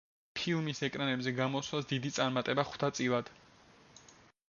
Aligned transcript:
ფილმის 0.37 0.81
ეკრანებზე 0.87 1.35
გამოსვლას 1.41 1.89
დიდი 1.93 2.15
წარმატება 2.17 2.69
ხვდა 2.71 2.93
წილად. 3.01 3.33